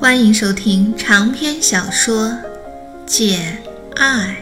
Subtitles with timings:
[0.00, 2.28] 欢迎收听长篇小说
[3.04, 3.62] 《简
[3.96, 4.34] 爱》。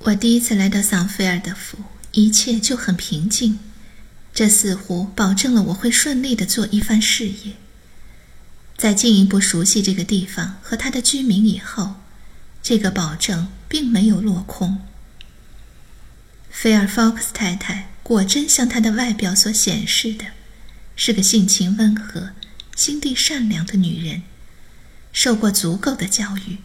[0.00, 1.78] 我第一次来到桑菲尔德府，
[2.10, 3.60] 一切就很平静，
[4.34, 7.52] 这似乎保证了我会顺利的做一番事业。
[8.76, 11.94] 在进一步熟悉这个地方和它的居民以后，
[12.62, 14.82] 这个保证并没有落空。
[16.50, 20.26] 菲尔·福克斯太太果真像她的外表所显示的，
[20.94, 22.32] 是个性情温和、
[22.74, 24.22] 心地善良的女人，
[25.12, 26.58] 受过足够的教育，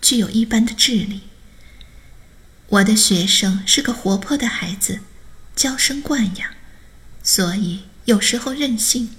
[0.00, 1.22] 具有一般的智力。
[2.68, 5.00] 我的学生是个活泼的孩子，
[5.54, 6.50] 娇生惯养，
[7.22, 9.10] 所以有时候任性。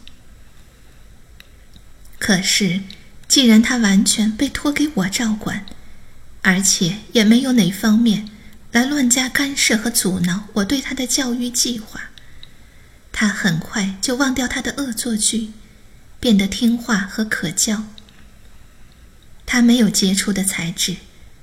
[2.25, 2.79] 可是，
[3.27, 5.65] 既然他完全被托给我照管，
[6.41, 8.29] 而且也没有哪方面
[8.71, 12.11] 来乱加干涉和阻挠我对他的教育计划，
[13.11, 15.51] 他很快就忘掉他的恶作剧，
[16.21, 17.87] 变得听话和可教。
[19.45, 20.95] 他没有杰出的才智，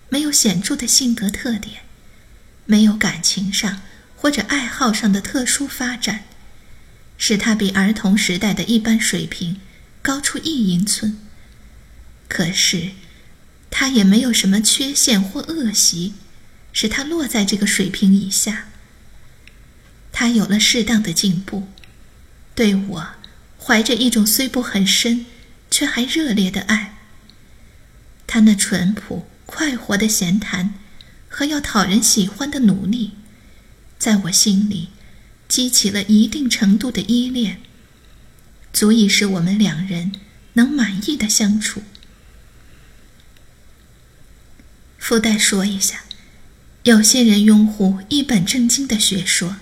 [0.08, 1.82] 没有显著的性格特点。
[2.64, 3.82] 没有感情上
[4.16, 6.24] 或者爱好上的特殊发展，
[7.18, 9.60] 使他比儿童时代的一般水平
[10.02, 11.18] 高出一英寸。
[12.28, 12.90] 可是，
[13.70, 16.14] 他也没有什么缺陷或恶习，
[16.72, 18.68] 使他落在这个水平以下。
[20.12, 21.68] 他有了适当的进步，
[22.54, 23.08] 对我
[23.58, 25.26] 怀着一种虽不很深，
[25.70, 26.96] 却还热烈的爱。
[28.26, 30.74] 他那淳朴快活的闲谈。
[31.32, 33.12] 和要讨人喜欢的努力，
[34.00, 34.88] 在我心里
[35.46, 37.60] 激起了一定程度的依恋，
[38.72, 40.12] 足以使我们两人
[40.54, 41.82] 能满意的相处。
[44.98, 46.04] 附带说一下，
[46.84, 49.56] 有些人拥护一本正经的学说，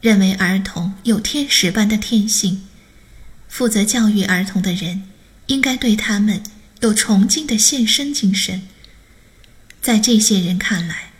[0.00, 2.66] 认为儿童有天使般的天性，
[3.48, 5.04] 负责教育儿童的人
[5.46, 6.42] 应该对他们
[6.80, 8.62] 有崇敬的献身精神。
[9.80, 11.12] 在这些人看来，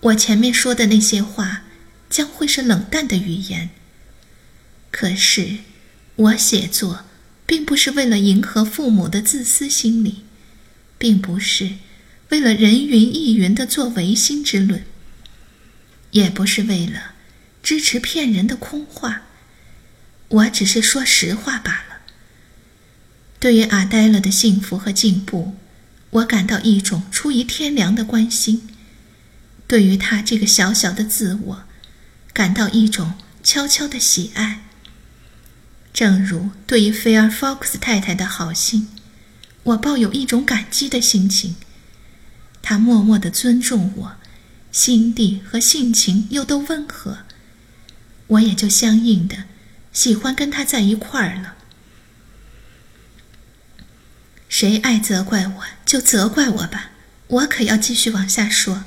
[0.00, 1.62] 我前面说的那些话
[2.10, 3.70] 将会是冷淡的语言。
[4.90, 5.58] 可是，
[6.20, 7.04] 我写作
[7.46, 10.24] 并不是为了迎合父母的自私心理，
[10.98, 11.76] 并不是
[12.28, 14.84] 为了人云亦云的做唯心之论，
[16.10, 17.14] 也不是为了
[17.62, 19.22] 支持骗人的空话。
[20.28, 22.00] 我只是说实话罢了。
[23.38, 25.56] 对于阿黛勒的幸福和进步。
[26.10, 28.68] 我感到一种出于天良的关心，
[29.68, 31.64] 对于他这个小小的自我，
[32.32, 33.14] 感到一种
[33.44, 34.64] 悄悄的喜爱。
[35.92, 38.88] 正如对于菲尔·福克斯太太的好心，
[39.64, 41.56] 我抱有一种感激的心情。
[42.62, 44.16] 他默默的尊重我，
[44.70, 47.18] 心地和性情又都温和，
[48.28, 49.44] 我也就相应的
[49.92, 51.56] 喜欢跟他在一块儿了。
[54.48, 56.90] 谁爱责怪我就责怪我吧，
[57.28, 58.84] 我可要继续往下说。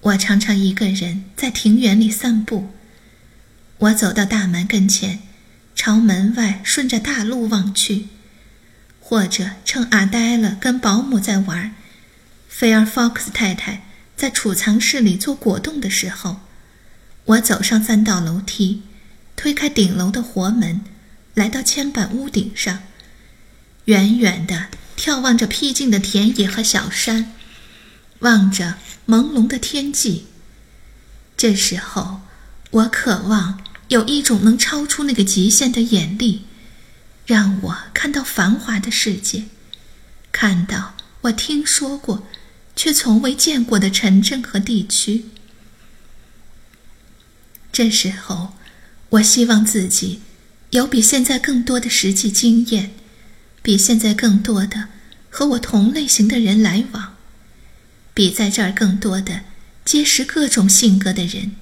[0.00, 2.70] 我常常一个人在庭园里散步。
[3.78, 5.22] 我走到大门跟前，
[5.74, 8.08] 朝门外顺着大路望去，
[9.00, 11.74] 或者趁阿呆了跟保姆在玩，
[12.48, 13.84] 菲尔·福克斯太太
[14.16, 16.40] 在储藏室里做果冻的时候，
[17.24, 18.82] 我走上三道楼梯，
[19.34, 20.82] 推开顶楼的活门，
[21.34, 22.80] 来到铅板屋顶上。
[23.86, 27.32] 远远地眺望着僻静的田野和小山，
[28.20, 28.76] 望着
[29.08, 30.26] 朦胧的天际。
[31.36, 32.20] 这时候，
[32.70, 33.61] 我渴望
[33.92, 36.46] 有一种能超出那个极限的眼力，
[37.26, 39.44] 让我看到繁华的世界，
[40.32, 42.26] 看到我听说过
[42.74, 45.26] 却从未见过的城镇和地区。
[47.70, 48.54] 这时候，
[49.10, 50.22] 我希望自己
[50.70, 52.94] 有比现在更多的实际经验。
[53.64, 54.88] 比现在更多的
[55.30, 57.14] 和我同类型的人来往，
[58.12, 59.42] 比在这儿更多的
[59.84, 61.52] 结识各种性格的人。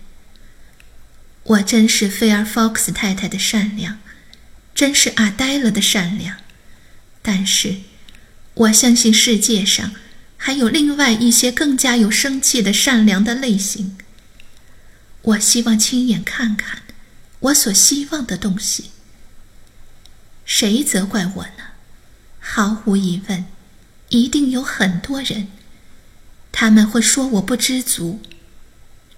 [1.50, 3.99] 我真是菲尔·福克斯太太的善良，
[4.73, 6.37] 真是阿黛勒的善良，
[7.23, 7.79] 但是
[8.55, 9.91] 我相信世界上
[10.37, 13.99] 还有另外一些更加有生气的善良的类型。
[15.23, 16.82] 我希望亲眼看看
[17.41, 18.93] 我所希望的东西。
[20.44, 21.64] 谁责怪我呢？
[22.38, 23.44] 毫无疑问，
[24.11, 25.49] 一定有很多人，
[26.53, 28.20] 他们会说我不知足。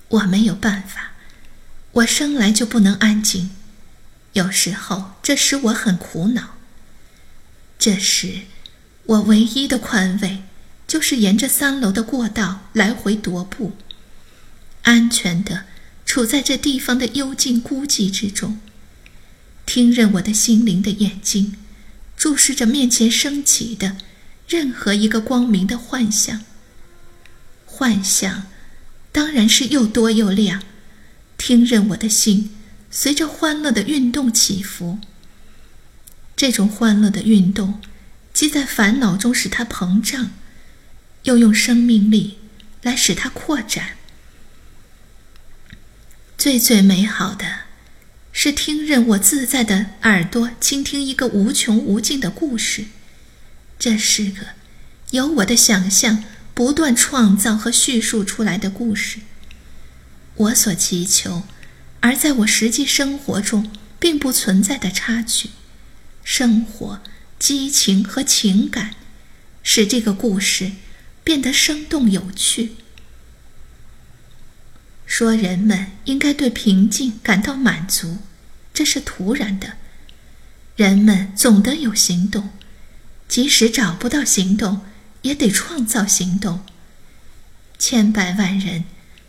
[0.08, 1.11] 我没有办法，
[1.92, 3.50] 我生来就不能安静，
[4.32, 6.56] 有时候这使我很苦恼。
[7.78, 8.42] 这时，
[9.04, 10.42] 我唯一的宽慰，
[10.88, 13.72] 就是沿着三楼的过道来回踱步，
[14.84, 15.64] 安全的
[16.06, 18.58] 处在这地方的幽静孤寂之中，
[19.66, 21.56] 听任我的心灵的眼睛
[22.16, 23.98] 注视着面前升起的
[24.48, 26.42] 任何一个光明的幻象。
[27.66, 28.46] 幻象，
[29.10, 30.62] 当然是又多又亮。
[31.44, 32.50] 听任我的心
[32.88, 35.00] 随着欢乐的运动起伏。
[36.36, 37.80] 这种欢乐的运动，
[38.32, 40.30] 既在烦恼中使它膨胀，
[41.24, 42.38] 又用生命力
[42.82, 43.96] 来使它扩展。
[46.38, 47.62] 最最美好的，
[48.30, 52.84] 是听任我自在的耳朵倾听一个无穷无尽的故事。
[53.80, 54.46] 这是个
[55.10, 56.22] 由我的想象
[56.54, 59.18] 不断创造和叙述出来的故事。
[60.42, 61.44] 我所祈求，
[62.00, 65.50] 而在我实际生活中并不存在的差距，
[66.24, 67.00] 生活、
[67.38, 68.94] 激情和情感，
[69.62, 70.72] 使这个故事
[71.22, 72.72] 变得生动有趣。
[75.06, 78.18] 说人们应该对平静感到满足，
[78.74, 79.74] 这是突然的。
[80.74, 82.50] 人们总得有行动，
[83.28, 84.80] 即使找不到行动，
[85.20, 86.64] 也得创造行动。
[87.78, 88.84] 千百万人。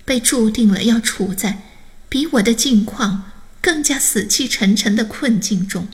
[0.06, 1.62] 被注定了要处在
[2.10, 5.88] 比我的境况更加死气沉沉的困境中。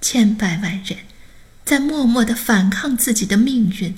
[0.00, 1.00] 千百万人
[1.64, 3.96] 在默默的反抗自己的命运，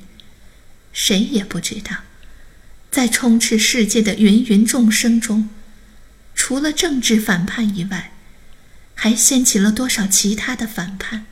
[0.92, 1.98] 谁也不知道，
[2.90, 5.48] 在充斥世界的芸芸众生中，
[6.34, 8.12] 除了政治反叛以外，
[8.94, 11.26] 还掀起了多少其他的反叛。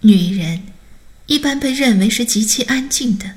[0.00, 0.64] 女人
[1.26, 3.36] 一般被认为是极其安静的。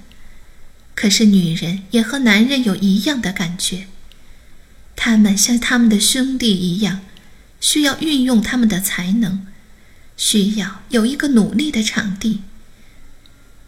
[0.99, 3.87] 可是，女人也和男人有一样的感觉，
[4.97, 6.99] 他们像他们的兄弟一样，
[7.61, 9.47] 需要运用他们的才能，
[10.17, 12.41] 需要有一个努力的场地。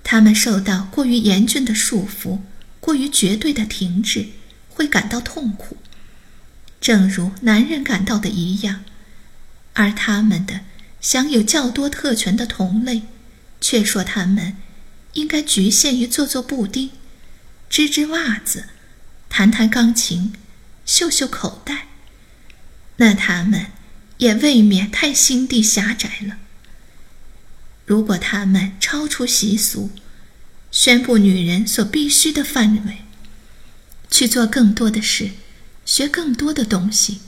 [0.03, 2.39] 他们受到过于严峻的束缚，
[2.81, 4.27] 过于绝对的停滞，
[4.67, 5.77] 会感到痛苦，
[6.81, 8.83] 正如男人感到的一样。
[9.71, 10.59] 而他们的
[10.99, 13.03] 享有较多特权的同类，
[13.61, 14.57] 却说他们
[15.13, 16.89] 应该局限于做做布丁。
[17.71, 18.65] 织织袜子，
[19.29, 20.33] 弹弹钢琴，
[20.85, 21.87] 绣绣口袋，
[22.97, 23.67] 那他们
[24.17, 26.37] 也未免太心地狭窄了。
[27.85, 29.89] 如果他们超出习俗，
[30.69, 33.05] 宣布女人所必须的范围，
[34.09, 35.31] 去做更多的事，
[35.85, 37.21] 学更多的东西，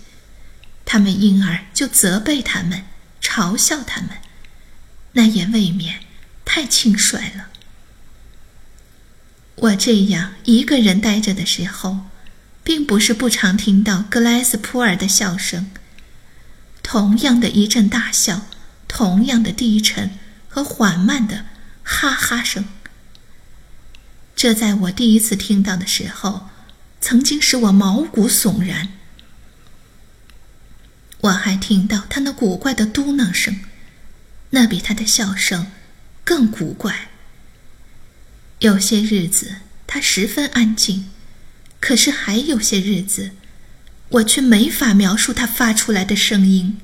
[0.84, 2.84] 他们因而就责备他们，
[3.22, 4.18] 嘲笑他们，
[5.14, 6.02] 那也未免
[6.44, 7.48] 太轻率了。
[9.56, 12.00] 我这样一个人呆着的时候，
[12.64, 15.72] 并不是不常听到格莱斯普尔的笑声。
[16.82, 18.48] 同样的一阵大笑，
[18.88, 20.20] 同样的低沉
[20.50, 21.46] 和缓慢的
[21.84, 22.66] 哈哈声。
[24.36, 26.50] 这在我第一次听到的时候，
[27.00, 28.90] 曾经使我毛骨悚然。
[31.22, 33.62] 我还听到他那古怪的嘟囔声，
[34.50, 35.68] 那比他的笑声
[36.26, 37.10] 更古怪。
[38.64, 41.10] 有些日子，他十分安静；
[41.82, 43.32] 可是还有些日子，
[44.08, 46.78] 我却没法描述他发出来的声音。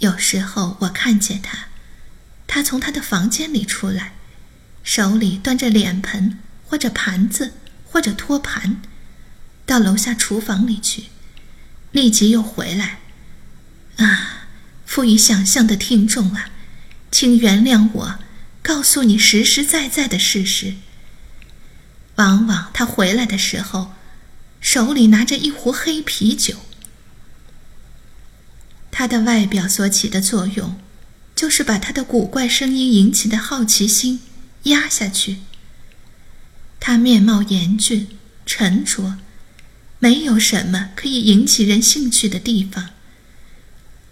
[0.00, 1.68] 有时候，我看见他，
[2.48, 4.14] 他从他的房间里出来，
[4.82, 7.52] 手里端着脸盆或者盘子
[7.84, 8.82] 或者托盘，
[9.64, 11.04] 到楼下厨房里去，
[11.92, 12.98] 立即又回来。
[13.98, 14.48] 啊，
[14.84, 16.50] 富于想象的听众啊，
[17.12, 18.18] 请原谅我。
[18.62, 20.74] 告诉你实实在在的事实。
[22.16, 23.92] 往往他回来的时候，
[24.60, 26.58] 手里拿着一壶黑啤酒。
[28.90, 30.78] 他的外表所起的作用，
[31.34, 34.20] 就是把他的古怪声音引起的好奇心
[34.64, 35.38] 压下去。
[36.78, 38.06] 他面貌严峻、
[38.44, 39.18] 沉着，
[39.98, 42.90] 没有什么可以引起人兴趣的地方。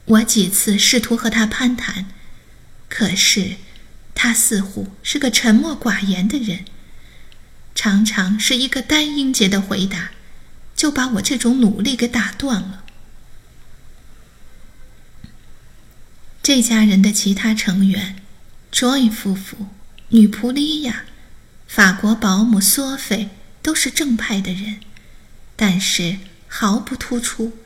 [0.07, 2.09] 我几次试图和他攀谈，
[2.89, 3.57] 可是。
[4.15, 6.65] 他似乎是个沉默寡言的人，
[7.75, 10.11] 常常是一个单音节的回答，
[10.77, 12.85] 就把我这种努力给打断了。
[16.43, 18.17] 这家人的其他成员
[18.73, 19.69] ，Joy 夫妇、
[20.09, 21.05] 女仆莉亚、
[21.67, 23.31] 法国保姆索菲
[23.63, 24.81] 都是正派的人，
[25.57, 27.57] 但是毫不突出。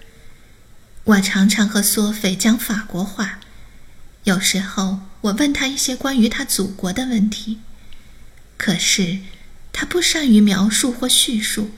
[1.05, 3.41] 我常常和索菲讲法国话，
[4.23, 5.01] 有时候。
[5.25, 7.59] 我问他一些关于他祖国的问题，
[8.59, 9.21] 可是
[9.73, 11.71] 他不善于描述或叙述，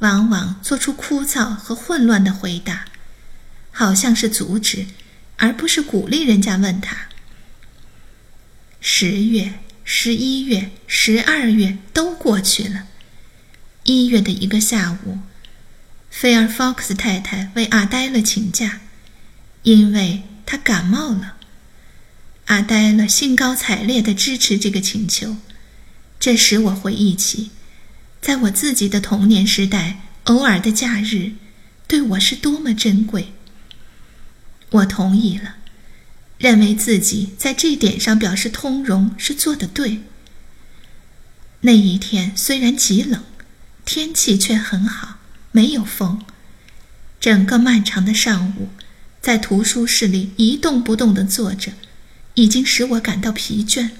[0.00, 2.84] 往往做出枯燥和混乱的回答，
[3.70, 4.84] 好像是阻止，
[5.38, 7.08] 而不是鼓励人家问他。
[8.82, 12.86] 十月、十一月、十二月都过去了。
[13.84, 15.20] 一月的一个下午，
[16.10, 18.82] 菲尔·福克斯太太为阿呆勒请假，
[19.62, 21.37] 因为她感冒了。
[22.48, 25.36] 阿黛勒兴高采烈地支持这个请求，
[26.18, 27.50] 这使我回忆起，
[28.22, 31.32] 在我自己的童年时代，偶尔的假日
[31.86, 33.34] 对我是多么珍贵。
[34.70, 35.56] 我同意了，
[36.38, 40.00] 认为自己在这点上表示通融是做得对。
[41.60, 43.24] 那一天虽然极冷，
[43.84, 45.18] 天气却很好，
[45.52, 46.24] 没有风。
[47.20, 48.70] 整个漫长的上午，
[49.20, 51.72] 在图书室里一动不动地坐着。
[52.38, 53.90] 已经使我感到疲倦。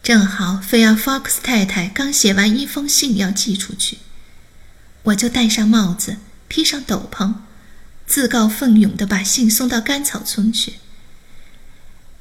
[0.00, 3.98] 正好菲尔·福克斯太太刚写完一封信要寄出去，
[5.02, 7.34] 我就戴上帽子，披上斗篷，
[8.06, 10.74] 自告奋勇地把信送到甘草村去。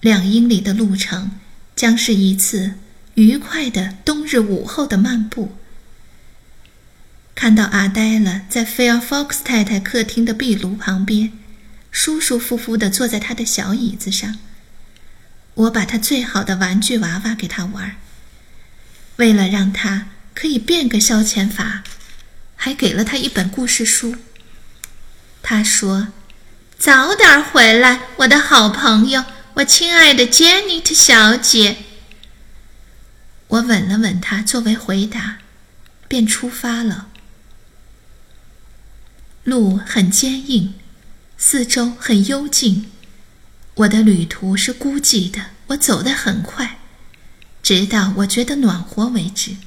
[0.02, 1.40] 两英里的路程
[1.76, 2.74] 将是一次
[3.14, 5.56] 愉快的冬日午后的漫步。
[7.36, 11.32] 看到阿黛勒在菲尔·福克斯太太客厅的壁炉旁边。
[11.94, 14.38] 舒舒服服地坐在他的小椅子上。
[15.54, 17.96] 我把他最好的玩具娃娃给他玩。
[19.18, 21.84] 为了让他可以变个消遣法，
[22.56, 24.16] 还给了他一本故事书。
[25.44, 26.08] 他说
[26.80, 29.24] ：“早点回来，我的好朋友，
[29.54, 31.78] 我亲爱的 Janet 小姐。”
[33.50, 35.38] 我吻了吻他作为回答，
[36.08, 37.10] 便出发了。
[39.44, 40.74] 路很坚硬。
[41.46, 42.90] 四周很幽静，
[43.76, 45.48] 我的旅途是孤寂的。
[45.68, 46.80] 我走得很快，
[47.62, 49.58] 直到我觉得暖和为止。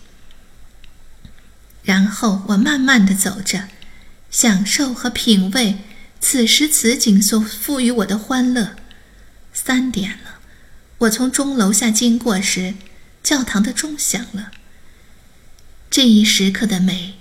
[1.83, 3.69] 然后我慢慢的走着，
[4.31, 5.81] 享受和品味
[6.19, 8.75] 此时此景所赋予我的欢乐。
[9.53, 10.41] 三点了，
[11.01, 12.75] 我从钟楼下经过时，
[13.23, 14.51] 教堂的钟响了。
[15.91, 17.17] 这一时刻的美，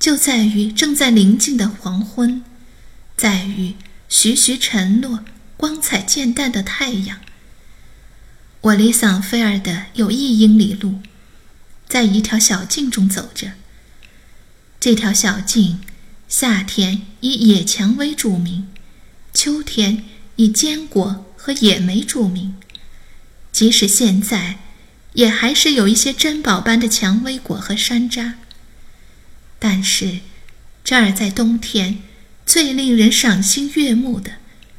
[0.00, 2.42] 就在于正在临近的黄昏，
[3.16, 3.76] 在于。
[4.14, 5.24] 徐徐沉落，
[5.56, 7.18] 光彩渐淡的太阳。
[8.60, 11.00] 我离桑菲尔德有一英里路，
[11.88, 13.52] 在一条小径中走着。
[14.78, 15.80] 这条小径，
[16.28, 18.68] 夏天以野蔷薇著名，
[19.32, 20.04] 秋天
[20.36, 22.54] 以坚果和野莓著名。
[23.50, 24.58] 即使现在，
[25.14, 28.34] 也还是有一些珍宝般的蔷薇果和山楂。
[29.58, 30.18] 但是，
[30.84, 32.02] 这儿在冬天。
[32.44, 34.32] 最令人赏心悦目的，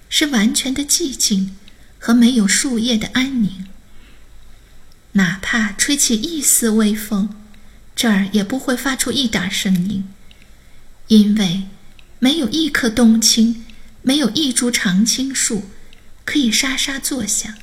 [0.10, 1.56] 是完全的寂静
[1.98, 3.66] 和没有树叶的安宁。
[5.14, 7.36] 哪怕吹起一丝微风，
[7.96, 10.04] 这儿也不会发出一点声音，
[11.08, 11.64] 因为
[12.20, 13.64] 没有一棵冬青，
[14.02, 15.70] 没有一株常青树，
[16.26, 17.54] 可以沙沙作响。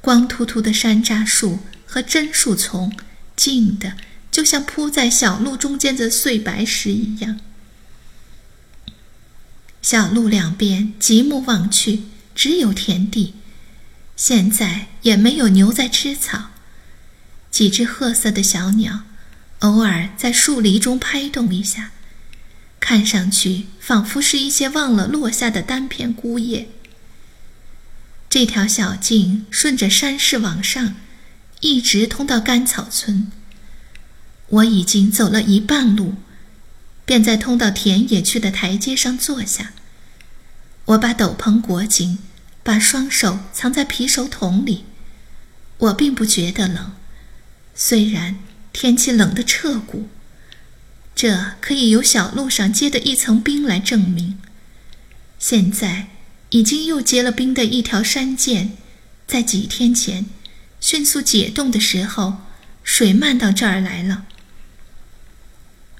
[0.00, 2.92] 光秃秃的山楂树和榛树丛，
[3.36, 3.96] 静的
[4.30, 7.38] 就像铺在小路中间的碎白石一样。
[9.82, 12.04] 小路两边，极目望去，
[12.36, 13.34] 只有田地。
[14.14, 16.50] 现在也没有牛在吃草。
[17.50, 19.00] 几只褐色的小鸟，
[19.58, 21.90] 偶尔在树篱中拍动一下，
[22.78, 26.68] 看上去仿佛是一些忘了落下的单片孤叶。
[28.30, 30.94] 这条小径顺着山势往上，
[31.60, 33.30] 一直通到甘草村。
[34.48, 36.14] 我已经走了一半路。
[37.04, 39.72] 便在通到田野去的台阶上坐下。
[40.86, 42.18] 我把斗篷裹紧，
[42.62, 44.84] 把双手藏在皮手桶里。
[45.78, 46.92] 我并不觉得冷，
[47.74, 48.38] 虽然
[48.72, 50.08] 天气冷得彻骨。
[51.14, 54.40] 这可以由小路上结的一层冰来证明。
[55.38, 56.08] 现在
[56.50, 58.72] 已经又结了冰的一条山涧，
[59.26, 60.26] 在几天前
[60.80, 62.38] 迅速解冻的时候，
[62.82, 64.24] 水漫到这儿来了。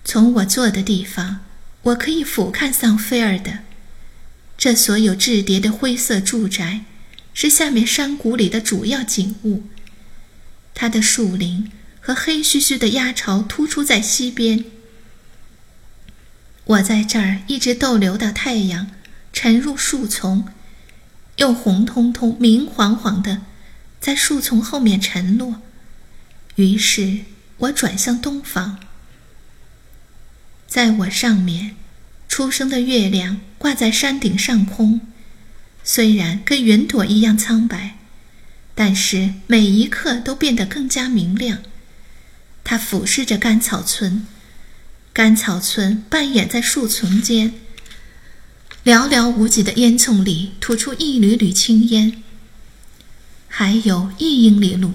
[0.04, 1.40] 从我坐的地方，
[1.82, 3.60] 我可以俯瞰桑菲尔的。
[4.58, 6.84] 这所有质叠的灰色住宅，
[7.32, 9.64] 是下面山谷里的主要景物。
[10.74, 14.64] 它的树林和黑黢黢的鸭巢突出在西边。
[16.64, 18.88] 我在这儿一直逗留到太阳
[19.32, 20.46] 沉入树丛，
[21.36, 23.42] 又红彤彤、明晃晃的
[24.00, 25.60] 在树丛后面沉落。
[26.56, 27.18] 于是
[27.58, 28.78] 我转向东方。
[30.72, 31.76] 在我上面，
[32.30, 35.02] 初升的月亮挂在山顶上空，
[35.84, 37.98] 虽然跟云朵一样苍白，
[38.74, 41.58] 但是每一刻都变得更加明亮。
[42.64, 44.26] 它俯视着甘草村，
[45.12, 47.52] 甘草村扮演在树丛间，
[48.82, 52.22] 寥寥无几的烟囱里吐出一缕缕青烟，
[53.46, 54.94] 还有一英里路。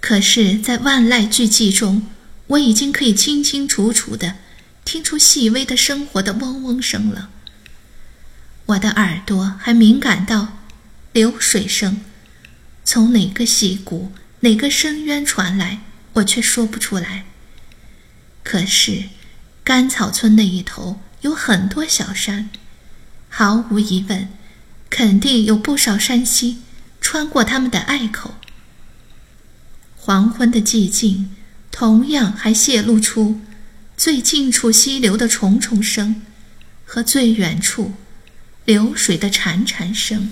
[0.00, 2.06] 可是，在万籁俱寂中，
[2.48, 4.36] 我已经可以清清楚楚的
[4.86, 7.28] 听出细微的生活的嗡嗡声了。
[8.66, 10.58] 我的耳朵还敏感到
[11.12, 12.00] 流水声，
[12.84, 15.80] 从哪个溪谷、哪个深渊传来，
[16.14, 17.26] 我却说不出来。
[18.44, 19.06] 可是，
[19.64, 22.48] 甘草村那一头有很多小山，
[23.28, 24.28] 毫无疑问，
[24.88, 26.62] 肯定有不少山溪
[27.00, 28.36] 穿过他们的隘口。
[29.96, 31.34] 黄昏的寂静，
[31.72, 33.40] 同样还泄露出
[33.96, 36.20] 最近处溪流的虫虫声，
[36.84, 37.94] 和最远处
[38.66, 40.30] 流水的潺潺声。